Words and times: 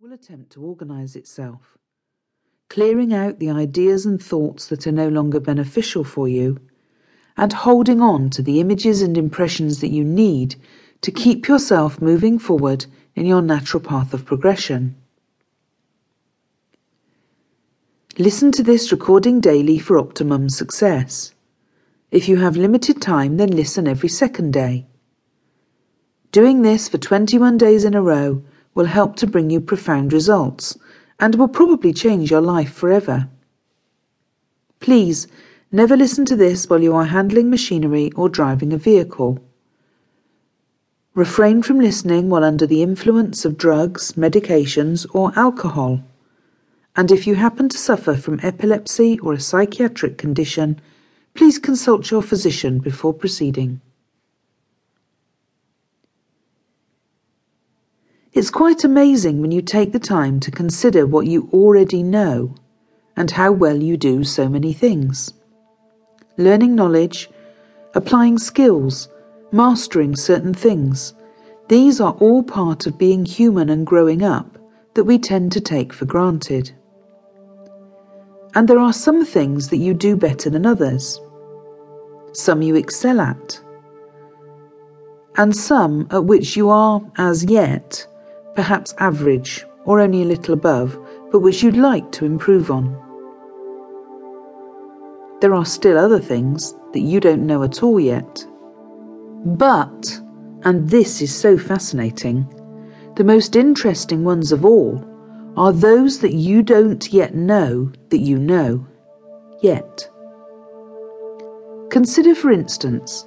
will 0.00 0.14
attempt 0.14 0.50
to 0.50 0.62
organize 0.62 1.14
itself, 1.14 1.76
clearing 2.70 3.12
out 3.12 3.38
the 3.38 3.50
ideas 3.50 4.06
and 4.06 4.22
thoughts 4.22 4.66
that 4.66 4.86
are 4.86 4.92
no 4.92 5.10
longer 5.10 5.38
beneficial 5.38 6.04
for 6.04 6.26
you, 6.26 6.58
and 7.36 7.52
holding 7.52 8.00
on 8.00 8.30
to 8.30 8.40
the 8.40 8.60
images 8.60 9.02
and 9.02 9.18
impressions 9.18 9.82
that 9.82 9.90
you 9.90 10.02
need 10.02 10.54
to 11.02 11.10
keep 11.10 11.46
yourself 11.46 12.00
moving 12.00 12.38
forward 12.38 12.86
in 13.14 13.26
your 13.26 13.42
natural 13.42 13.82
path 13.82 14.14
of 14.14 14.24
progression. 14.24 14.96
Listen 18.16 18.50
to 18.52 18.62
this 18.62 18.90
recording 18.90 19.38
daily 19.38 19.78
for 19.78 19.98
optimum 19.98 20.48
success. 20.48 21.34
If 22.10 22.26
you 22.26 22.38
have 22.38 22.56
limited 22.56 23.02
time, 23.02 23.36
then 23.36 23.50
listen 23.50 23.86
every 23.86 24.08
second 24.08 24.54
day. 24.54 24.86
Doing 26.32 26.62
this 26.62 26.88
for 26.88 26.96
21 26.96 27.58
days 27.58 27.84
in 27.84 27.92
a 27.92 28.00
row 28.00 28.42
will 28.74 28.86
help 28.86 29.16
to 29.16 29.26
bring 29.26 29.50
you 29.50 29.60
profound 29.60 30.12
results 30.12 30.78
and 31.18 31.34
will 31.34 31.48
probably 31.48 31.92
change 31.92 32.30
your 32.30 32.40
life 32.40 32.72
forever. 32.72 33.28
Please 34.80 35.26
never 35.70 35.96
listen 35.96 36.24
to 36.24 36.36
this 36.36 36.68
while 36.68 36.82
you 36.82 36.94
are 36.94 37.04
handling 37.04 37.50
machinery 37.50 38.10
or 38.16 38.28
driving 38.28 38.72
a 38.72 38.78
vehicle. 38.78 39.38
Refrain 41.14 41.62
from 41.62 41.80
listening 41.80 42.30
while 42.30 42.44
under 42.44 42.66
the 42.66 42.82
influence 42.82 43.44
of 43.44 43.58
drugs, 43.58 44.12
medications, 44.12 45.06
or 45.12 45.32
alcohol. 45.36 46.02
And 46.96 47.10
if 47.10 47.26
you 47.26 47.34
happen 47.34 47.68
to 47.68 47.78
suffer 47.78 48.14
from 48.14 48.40
epilepsy 48.42 49.18
or 49.18 49.32
a 49.34 49.40
psychiatric 49.40 50.18
condition, 50.18 50.80
please 51.34 51.58
consult 51.58 52.10
your 52.10 52.22
physician 52.22 52.78
before 52.78 53.12
proceeding. 53.12 53.80
It's 58.32 58.50
quite 58.50 58.84
amazing 58.84 59.40
when 59.40 59.50
you 59.50 59.60
take 59.60 59.90
the 59.90 59.98
time 59.98 60.38
to 60.40 60.52
consider 60.52 61.04
what 61.04 61.26
you 61.26 61.48
already 61.52 62.04
know 62.04 62.54
and 63.16 63.28
how 63.28 63.50
well 63.50 63.82
you 63.82 63.96
do 63.96 64.22
so 64.22 64.48
many 64.48 64.72
things. 64.72 65.34
Learning 66.36 66.76
knowledge, 66.76 67.28
applying 67.94 68.38
skills, 68.38 69.08
mastering 69.50 70.14
certain 70.14 70.54
things, 70.54 71.12
these 71.66 72.00
are 72.00 72.12
all 72.20 72.44
part 72.44 72.86
of 72.86 72.96
being 72.96 73.24
human 73.24 73.68
and 73.68 73.84
growing 73.84 74.22
up 74.22 74.58
that 74.94 75.04
we 75.04 75.18
tend 75.18 75.50
to 75.52 75.60
take 75.60 75.92
for 75.92 76.04
granted. 76.04 76.70
And 78.54 78.68
there 78.68 78.78
are 78.78 78.92
some 78.92 79.24
things 79.24 79.70
that 79.70 79.78
you 79.78 79.92
do 79.92 80.14
better 80.14 80.50
than 80.50 80.66
others, 80.66 81.20
some 82.32 82.62
you 82.62 82.76
excel 82.76 83.20
at, 83.20 83.60
and 85.36 85.56
some 85.56 86.06
at 86.12 86.24
which 86.24 86.56
you 86.56 86.70
are, 86.70 87.02
as 87.16 87.44
yet, 87.44 88.06
perhaps 88.54 88.94
average 88.98 89.64
or 89.84 90.00
only 90.00 90.22
a 90.22 90.26
little 90.26 90.54
above, 90.54 90.98
but 91.30 91.40
which 91.40 91.62
you'd 91.62 91.76
like 91.76 92.10
to 92.12 92.24
improve 92.24 92.70
on. 92.70 92.96
There 95.40 95.54
are 95.54 95.64
still 95.64 95.96
other 95.96 96.20
things 96.20 96.74
that 96.92 97.00
you 97.00 97.20
don't 97.20 97.46
know 97.46 97.62
at 97.62 97.82
all 97.82 97.98
yet. 97.98 98.46
But, 99.44 100.20
and 100.64 100.88
this 100.88 101.22
is 101.22 101.34
so 101.34 101.56
fascinating, 101.56 102.46
the 103.16 103.24
most 103.24 103.56
interesting 103.56 104.22
ones 104.22 104.52
of 104.52 104.64
all 104.64 105.04
are 105.56 105.72
those 105.72 106.20
that 106.20 106.34
you 106.34 106.62
don't 106.62 107.12
yet 107.12 107.34
know 107.34 107.90
that 108.10 108.18
you 108.18 108.38
know. 108.38 108.86
Yet. 109.62 110.08
Consider, 111.90 112.34
for 112.34 112.50
instance, 112.50 113.26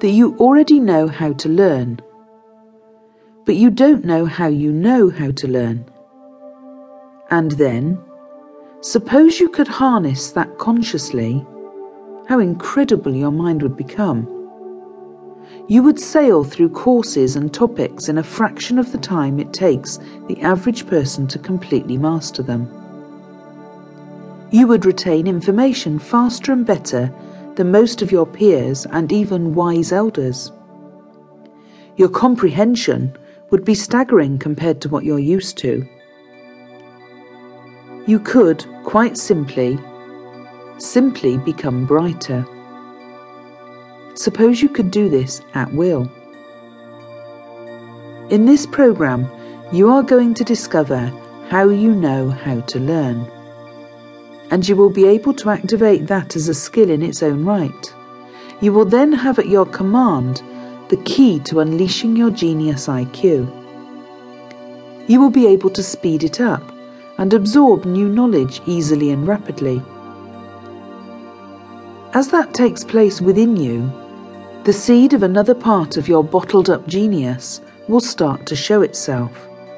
that 0.00 0.10
you 0.10 0.36
already 0.38 0.80
know 0.80 1.06
how 1.06 1.32
to 1.34 1.48
learn 1.48 2.00
but 3.44 3.56
you 3.56 3.70
don't 3.70 4.04
know 4.04 4.24
how 4.24 4.46
you 4.46 4.72
know 4.72 5.10
how 5.10 5.30
to 5.32 5.48
learn. 5.48 5.84
And 7.30 7.52
then, 7.52 7.98
suppose 8.80 9.40
you 9.40 9.48
could 9.48 9.68
harness 9.68 10.30
that 10.32 10.58
consciously, 10.58 11.44
how 12.28 12.38
incredible 12.38 13.14
your 13.14 13.32
mind 13.32 13.62
would 13.62 13.76
become. 13.76 14.28
You 15.68 15.82
would 15.82 16.00
sail 16.00 16.44
through 16.44 16.70
courses 16.70 17.36
and 17.36 17.52
topics 17.52 18.08
in 18.08 18.18
a 18.18 18.22
fraction 18.22 18.78
of 18.78 18.92
the 18.92 18.98
time 18.98 19.38
it 19.38 19.52
takes 19.52 19.98
the 20.28 20.40
average 20.40 20.86
person 20.86 21.26
to 21.28 21.38
completely 21.38 21.98
master 21.98 22.42
them. 22.42 22.68
You 24.50 24.66
would 24.68 24.86
retain 24.86 25.26
information 25.26 25.98
faster 25.98 26.52
and 26.52 26.64
better 26.64 27.12
than 27.56 27.70
most 27.70 28.02
of 28.02 28.12
your 28.12 28.26
peers 28.26 28.86
and 28.86 29.12
even 29.12 29.54
wise 29.54 29.92
elders. 29.92 30.52
Your 31.96 32.08
comprehension 32.08 33.16
would 33.54 33.64
be 33.64 33.72
staggering 33.72 34.36
compared 34.36 34.80
to 34.80 34.88
what 34.88 35.04
you're 35.04 35.16
used 35.16 35.56
to. 35.56 35.88
You 38.04 38.18
could, 38.18 38.66
quite 38.82 39.16
simply, 39.16 39.78
simply 40.78 41.38
become 41.38 41.86
brighter. 41.86 42.44
Suppose 44.14 44.60
you 44.60 44.68
could 44.68 44.90
do 44.90 45.08
this 45.08 45.40
at 45.54 45.72
will. 45.72 46.10
In 48.28 48.44
this 48.44 48.66
program, 48.66 49.30
you 49.72 49.88
are 49.88 50.02
going 50.02 50.34
to 50.34 50.42
discover 50.42 51.06
how 51.48 51.68
you 51.68 51.94
know 51.94 52.30
how 52.30 52.60
to 52.60 52.80
learn. 52.80 53.24
And 54.50 54.68
you 54.68 54.74
will 54.74 54.90
be 54.90 55.06
able 55.06 55.34
to 55.34 55.50
activate 55.50 56.08
that 56.08 56.34
as 56.34 56.48
a 56.48 56.54
skill 56.54 56.90
in 56.90 57.02
its 57.02 57.22
own 57.22 57.44
right. 57.44 57.94
You 58.60 58.72
will 58.72 58.84
then 58.84 59.12
have 59.12 59.38
at 59.38 59.46
your 59.46 59.66
command 59.66 60.42
the 60.88 60.96
key 60.98 61.38
to 61.40 61.60
unleashing 61.60 62.16
your 62.16 62.30
genius 62.30 62.86
IQ. 62.86 63.50
You 65.08 65.20
will 65.20 65.30
be 65.30 65.46
able 65.46 65.70
to 65.70 65.82
speed 65.82 66.24
it 66.24 66.40
up 66.40 66.62
and 67.18 67.32
absorb 67.32 67.84
new 67.84 68.08
knowledge 68.08 68.60
easily 68.66 69.10
and 69.10 69.26
rapidly. 69.26 69.82
As 72.12 72.28
that 72.28 72.54
takes 72.54 72.84
place 72.84 73.20
within 73.20 73.56
you, 73.56 73.90
the 74.64 74.72
seed 74.72 75.12
of 75.12 75.22
another 75.22 75.54
part 75.54 75.96
of 75.96 76.08
your 76.08 76.24
bottled 76.24 76.70
up 76.70 76.86
genius 76.86 77.60
will 77.88 78.00
start 78.00 78.46
to 78.46 78.56
show 78.56 78.82
itself, 78.82 79.30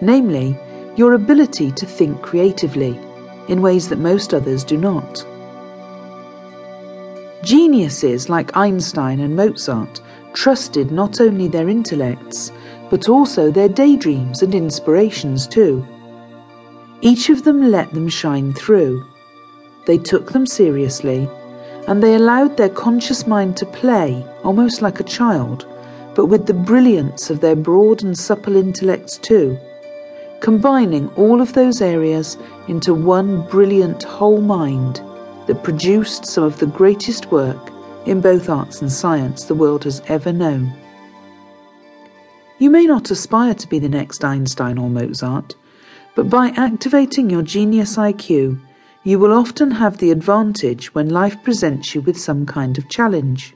namely, 0.00 0.58
your 0.96 1.14
ability 1.14 1.70
to 1.72 1.86
think 1.86 2.22
creatively 2.22 2.98
in 3.48 3.62
ways 3.62 3.88
that 3.88 3.98
most 3.98 4.32
others 4.32 4.64
do 4.64 4.76
not. 4.76 5.26
Geniuses 7.42 8.28
like 8.28 8.56
Einstein 8.56 9.20
and 9.20 9.34
Mozart 9.34 10.00
trusted 10.34 10.90
not 10.90 11.20
only 11.20 11.48
their 11.48 11.68
intellects, 11.68 12.52
but 12.90 13.08
also 13.08 13.50
their 13.50 13.68
daydreams 13.68 14.42
and 14.42 14.54
inspirations 14.54 15.46
too. 15.46 15.86
Each 17.00 17.30
of 17.30 17.44
them 17.44 17.70
let 17.70 17.92
them 17.92 18.08
shine 18.08 18.52
through. 18.52 19.04
They 19.86 19.96
took 19.96 20.32
them 20.32 20.46
seriously, 20.46 21.28
and 21.88 22.02
they 22.02 22.14
allowed 22.14 22.56
their 22.56 22.68
conscious 22.68 23.26
mind 23.26 23.56
to 23.56 23.66
play, 23.66 24.24
almost 24.44 24.82
like 24.82 25.00
a 25.00 25.04
child, 25.04 25.66
but 26.14 26.26
with 26.26 26.46
the 26.46 26.54
brilliance 26.54 27.30
of 27.30 27.40
their 27.40 27.56
broad 27.56 28.02
and 28.02 28.16
supple 28.18 28.56
intellects 28.56 29.16
too, 29.16 29.58
combining 30.40 31.08
all 31.10 31.40
of 31.40 31.52
those 31.52 31.80
areas 31.80 32.36
into 32.68 32.92
one 32.92 33.46
brilliant 33.48 34.02
whole 34.02 34.40
mind 34.40 35.00
that 35.46 35.64
produced 35.64 36.26
some 36.26 36.44
of 36.44 36.58
the 36.58 36.66
greatest 36.66 37.30
work 37.32 37.69
in 38.06 38.20
both 38.20 38.48
arts 38.48 38.80
and 38.80 38.90
science 38.90 39.44
the 39.44 39.54
world 39.54 39.84
has 39.84 40.02
ever 40.06 40.32
known. 40.32 40.72
You 42.58 42.70
may 42.70 42.84
not 42.84 43.10
aspire 43.10 43.54
to 43.54 43.68
be 43.68 43.78
the 43.78 43.88
next 43.88 44.24
Einstein 44.24 44.78
or 44.78 44.90
Mozart, 44.90 45.54
but 46.14 46.28
by 46.28 46.48
activating 46.56 47.30
your 47.30 47.42
genius 47.42 47.96
IQ, 47.96 48.60
you 49.04 49.18
will 49.18 49.32
often 49.32 49.70
have 49.70 49.96
the 49.96 50.10
advantage 50.10 50.94
when 50.94 51.08
life 51.08 51.42
presents 51.42 51.94
you 51.94 52.02
with 52.02 52.20
some 52.20 52.44
kind 52.44 52.76
of 52.76 52.88
challenge. 52.90 53.54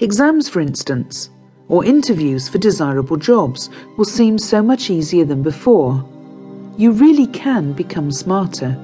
Exams, 0.00 0.48
for 0.48 0.60
instance, 0.60 1.30
or 1.68 1.84
interviews 1.84 2.48
for 2.48 2.58
desirable 2.58 3.16
jobs 3.16 3.70
will 3.96 4.04
seem 4.04 4.38
so 4.38 4.62
much 4.62 4.90
easier 4.90 5.24
than 5.24 5.42
before. 5.42 6.06
You 6.76 6.92
really 6.92 7.26
can 7.28 7.72
become 7.72 8.12
smarter. 8.12 8.76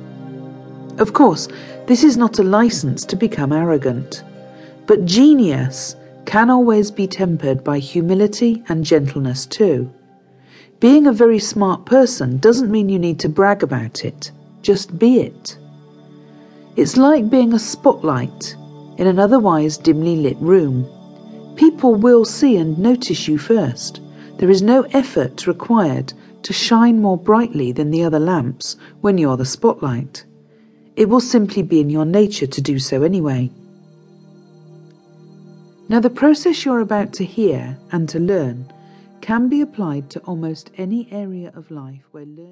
Of 0.99 1.13
course, 1.13 1.49
this 1.87 2.03
is 2.03 2.17
not 2.17 2.39
a 2.39 2.43
license 2.43 3.05
to 3.07 3.17
become 3.17 3.53
arrogant. 3.53 4.25
But 4.87 5.05
genius 5.05 5.97
can 6.25 6.51
always 6.51 6.91
be 6.91 7.07
tempered 7.07 7.63
by 7.63 7.79
humility 7.79 8.63
and 8.69 8.85
gentleness 8.85 9.47
too. 9.47 9.93
Being 10.81 11.07
a 11.07 11.13
very 11.13 11.39
smart 11.39 11.87
person 11.87 12.39
doesn't 12.39 12.71
mean 12.71 12.89
you 12.89 12.99
need 12.99 13.21
to 13.21 13.29
brag 13.29 13.63
about 13.63 14.05
it, 14.05 14.33
just 14.63 14.99
be 14.99 15.21
it. 15.21 15.57
It's 16.75 16.97
like 16.97 17.31
being 17.31 17.53
a 17.53 17.59
spotlight 17.59 18.57
in 18.99 19.07
an 19.07 19.19
otherwise 19.19 19.79
dimly 19.79 20.17
lit 20.17 20.37
room. 20.39 20.87
People 21.57 21.95
will 21.95 22.25
see 22.25 22.57
and 22.57 22.79
notice 22.79 23.29
you 23.29 23.39
first. 23.39 24.01
There 24.39 24.51
is 24.51 24.63
no 24.63 24.83
effort 24.93 25.47
required 25.47 26.13
to 26.43 26.53
shine 26.53 27.01
more 27.01 27.17
brightly 27.17 27.73
than 27.73 27.91
the 27.91 28.03
other 28.03 28.19
lamps 28.19 28.77
when 29.01 29.19
you're 29.19 29.37
the 29.37 29.45
spotlight. 29.45 30.25
It 30.97 31.09
will 31.09 31.21
simply 31.21 31.63
be 31.63 31.81
in 31.81 31.91
your 31.91 32.05
nature 32.05 32.47
to 32.47 32.61
do 32.61 32.79
so 32.79 33.03
anyway. 33.03 33.51
Now, 35.89 36.01
the 36.01 36.11
process 36.11 36.65
you're 36.65 36.81
about 36.81 37.13
to 37.15 37.25
hear 37.25 37.77
and 37.91 38.09
to 38.09 38.19
learn 38.19 38.73
can 39.21 39.49
be 39.49 39.61
applied 39.61 40.11
to 40.11 40.21
almost 40.21 40.71
any 40.77 41.09
area 41.11 41.53
of 41.55 41.71
life 41.71 42.03
where 42.13 42.25
learning 42.25 42.51